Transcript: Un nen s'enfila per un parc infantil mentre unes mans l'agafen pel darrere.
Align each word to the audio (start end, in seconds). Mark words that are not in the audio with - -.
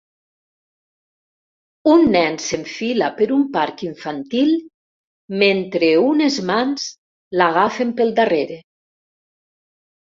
Un 1.91 2.05
nen 2.15 2.39
s'enfila 2.45 3.11
per 3.21 3.29
un 3.37 3.45
parc 3.59 3.85
infantil 3.91 4.51
mentre 5.45 5.91
unes 6.09 6.41
mans 6.53 6.91
l'agafen 7.43 7.95
pel 8.01 8.17
darrere. 8.23 8.61